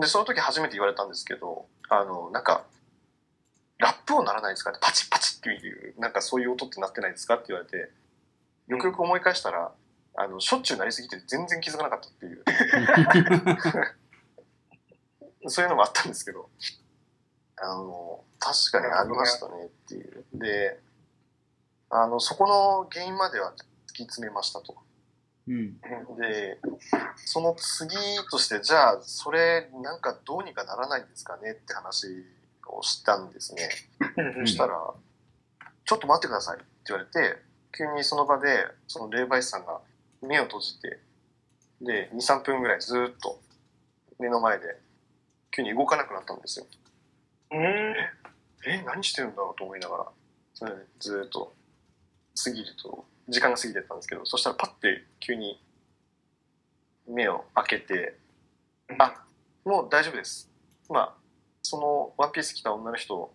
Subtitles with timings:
[0.00, 2.64] で、その時初めて言われたんですけど、あの、なんか、
[3.78, 7.90] ラップ音ならないですかって、パチッパチッっていう、なんかそういう音ってなってないですかって言われて、
[8.68, 9.72] よくよく思い返したら、
[10.16, 12.44] あの、しょっちゅうなりすぎて全然気づかなかったっていう、
[15.48, 16.50] そういうのもあったんですけど、
[17.56, 20.24] あの、確かにありましたねっていう。
[20.34, 20.80] で、
[21.90, 23.52] あの、そこの原因までは
[23.88, 24.76] 突き詰めましたと。
[25.48, 25.80] うん。
[26.16, 26.58] で、
[27.16, 27.96] その次
[28.30, 32.06] として、じゃあ、それ、なんかどうにかならないんですかねって話
[32.66, 33.68] をしたんですね。
[34.40, 34.94] そしたら、
[35.84, 37.42] ちょっと待ってくださいって言われて、
[37.76, 39.80] 急にその場で、その霊媒師さんが
[40.22, 40.98] 目を閉じて、
[41.80, 43.40] で、2、3分ぐらいずーっと
[44.18, 44.78] 目の前で、
[45.50, 46.66] 急に動かなくなったんですよ。
[47.52, 47.94] うん。
[48.66, 50.06] え、何してるんだろうと思いながら、
[50.54, 51.52] それでずーっと
[52.44, 55.62] 過ぎると、時間が過ぎてったんですけど、そしたらパッて急に
[57.06, 58.16] 目を開けて、
[58.98, 59.14] あ、
[59.64, 60.50] もう大丈夫です。
[60.88, 61.16] 今、
[61.62, 63.34] そのワンピース着た女の人を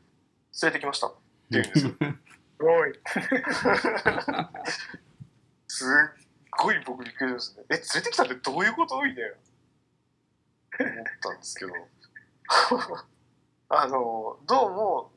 [0.61, 1.17] 連れてきましたって
[1.52, 1.94] 言うんですよ。
[2.58, 2.94] すごい。
[5.67, 5.88] すっ
[6.63, 7.67] ごい僕びっくりしましたね。
[7.69, 9.02] え、連れてきたってどういうこと？
[9.02, 10.91] みたいな。
[10.91, 11.73] 思ったんですけど。
[13.69, 15.11] あの、どうも、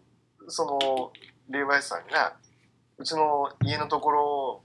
[0.49, 1.13] その、
[1.49, 2.37] 霊媒師さんが、
[2.99, 4.63] うちの家のところ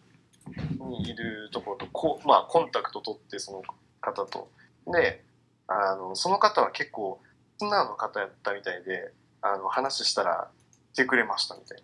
[0.89, 3.61] にいるところと、こう、まあ、コンタクト取って、その
[4.01, 4.49] 方と。
[4.87, 5.23] で、
[5.67, 7.21] あの、その方は結構、
[7.59, 10.49] 素直な方やったみたいで、あの、話したら、
[10.93, 11.83] 来てくれましたみたいな。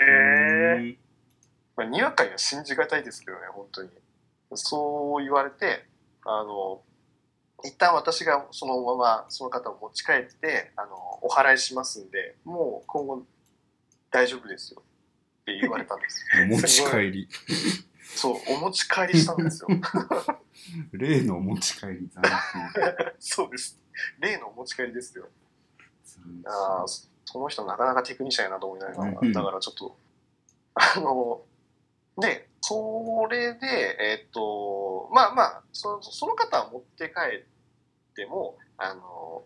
[0.00, 0.98] ええ
[1.76, 3.90] まあ、にわかには信じがたいですけどね、本当に。
[4.54, 5.84] そう言われて、
[6.24, 6.80] あの、
[7.64, 13.22] 一旦私がそのままその方を持ち帰って、あの、お払いしますんで、もう今後
[14.10, 14.82] 大丈夫ですよ
[15.48, 16.24] って言われたんです。
[16.44, 17.28] お持ち帰り。
[18.14, 19.68] そう、お持ち帰りしたんですよ。
[20.92, 22.10] 例のお持ち帰り斬
[23.18, 23.78] そうです。
[24.18, 25.28] 例のお持ち帰りですよ。
[26.04, 26.42] 新。
[26.46, 29.96] ああ、その人なかなかテクニシャンやなと思いながら、うんだからちょっと、
[30.74, 31.42] あの、
[32.18, 39.44] で、それで、えっと、まあまあ、そその方は持って帰っても、あの、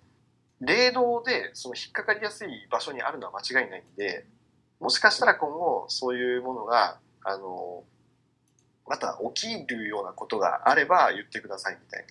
[0.60, 4.26] 霊道でその引っかかりやすい場所にあるのは間違いないんで、
[4.82, 7.84] もしかしたら今後そういうものが、あの、
[8.86, 12.06] また起きるようなことがあれば言ってくださいみたい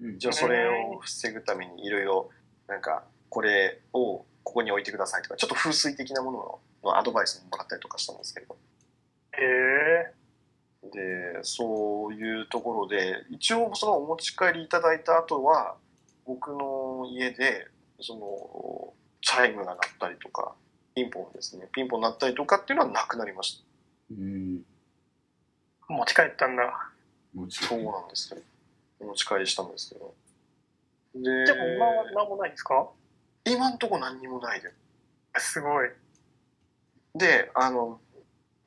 [0.00, 0.08] な。
[0.08, 0.18] うん。
[0.18, 2.30] じゃあそれを防ぐためにいろいろ
[2.68, 8.56] なんかこれをここに置いてくださいとかちょっと風水的なものののアドバイスももらったりとかしたんですけど。
[9.32, 10.12] え
[10.92, 15.74] でそういうところで一応そのお持ち帰りいただいた後は
[16.24, 17.66] 僕の家で
[18.00, 20.54] そのチャイムが鳴ったりとか
[21.02, 23.64] ピンポンですねピンポン鳴ったりとかっていうのはなくなりまし
[24.10, 24.16] うん。
[25.88, 26.90] ー、持ち帰ったんだ。
[27.34, 27.90] 持ちたそう帰り。
[27.92, 28.40] なんですよ
[29.00, 30.14] お持ち帰りしたんですけど
[31.14, 32.88] ででも今は何もないですか？
[33.44, 34.68] 今んとこ何にもないで
[35.38, 35.90] すすごい。
[37.14, 38.00] で、あの、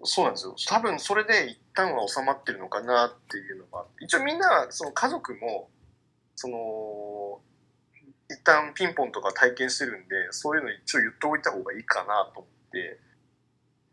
[0.03, 0.55] そうなんですよ。
[0.67, 5.69] 多分それで一旦は収まってるのかなっていうのが、一応みんな、その家族も、
[6.35, 7.41] その、
[8.33, 12.99] 一旦ピンポンとか体験してるんで、そういうの一応言っておいた方がいいかなと思って、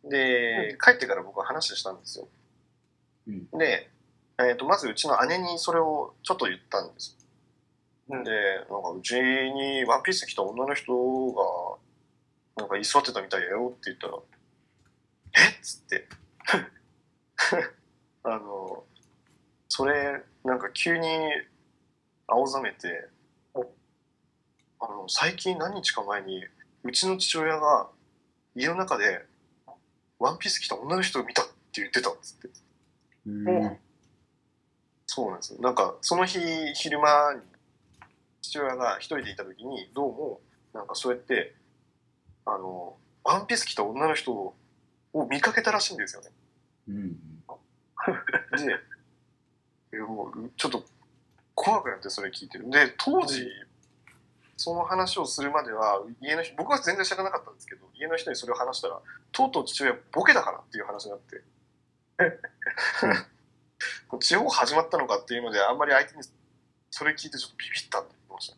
[0.05, 2.29] で、帰ってから僕は話したんですよ。
[3.27, 3.59] うん。
[3.59, 3.91] で、
[4.39, 7.17] えっ、と、まずうちの姉にそれをちょっと言ったんです。
[8.09, 8.31] うんで、
[8.71, 10.93] なんかうちにワンピース着た女の人
[11.33, 11.77] が、
[12.57, 14.15] なんか居座ってたみたいだよって言ったら、
[15.37, 15.61] えっ？
[15.61, 16.09] つって。
[18.25, 18.85] あの、
[19.69, 21.09] それ、なんか急に
[22.27, 23.09] 青ざめて、
[24.81, 26.45] あの、最近何日か前に、
[26.85, 27.89] うちの父親が
[28.55, 29.25] 家の中で
[30.19, 32.49] ワンピース着た女の人を見たって言ってたっつって。
[33.27, 33.79] うん。
[35.07, 35.61] そうなんですよ。
[35.61, 36.39] なんか、その日、
[36.75, 37.41] 昼間に、
[38.43, 40.41] 父親が一人でいた時に、どうも、
[40.73, 41.55] なんかそうやって、
[42.45, 44.55] あの、ワンピース着た女の人を
[45.31, 46.29] 見かけたらしいんですよね。
[46.89, 47.17] うん。
[49.91, 50.85] で、もう、ちょっと
[51.55, 52.71] 怖くなってそれ聞いてる。
[52.71, 53.47] で、当時、
[54.59, 59.01] その話をするまでは、家の人、僕は全然知らなかったんですけど、家の人にそれを話したら、
[59.31, 61.43] とうとう父親ボケだからっていう話になって、
[64.19, 66.23] 地方始まったのかっていうので、あんまり相手に
[66.91, 68.57] それ聞いてちょっとビビったって言ってました。